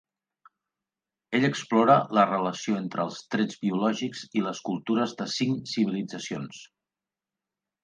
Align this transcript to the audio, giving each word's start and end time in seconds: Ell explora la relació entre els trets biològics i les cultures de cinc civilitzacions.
Ell 1.39 1.43
explora 1.49 1.97
la 2.19 2.23
relació 2.29 2.79
entre 2.79 3.05
els 3.09 3.21
trets 3.35 3.61
biològics 3.67 4.25
i 4.41 4.45
les 4.47 4.65
cultures 4.71 5.15
de 5.23 5.31
cinc 5.37 5.71
civilitzacions. 5.77 6.67